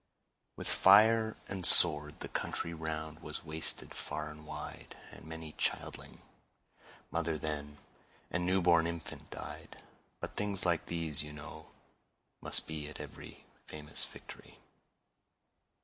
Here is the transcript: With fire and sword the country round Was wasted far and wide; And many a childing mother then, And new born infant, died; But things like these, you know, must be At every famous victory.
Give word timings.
With 0.55 0.67
fire 0.67 1.37
and 1.47 1.63
sword 1.63 2.21
the 2.21 2.27
country 2.27 2.73
round 2.73 3.19
Was 3.19 3.45
wasted 3.45 3.93
far 3.93 4.31
and 4.31 4.47
wide; 4.47 4.95
And 5.11 5.27
many 5.27 5.49
a 5.49 5.53
childing 5.53 6.23
mother 7.11 7.37
then, 7.37 7.77
And 8.31 8.43
new 8.43 8.63
born 8.63 8.87
infant, 8.87 9.29
died; 9.29 9.79
But 10.19 10.35
things 10.35 10.65
like 10.65 10.87
these, 10.87 11.21
you 11.21 11.33
know, 11.33 11.67
must 12.41 12.65
be 12.65 12.89
At 12.89 12.99
every 12.99 13.45
famous 13.67 14.03
victory. 14.05 14.57